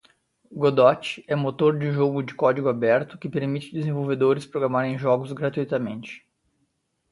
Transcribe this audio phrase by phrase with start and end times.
[0.51, 6.25] Godot é motor de jogo de código aberto que permite desenvolvedores programarem jogos gratuitamente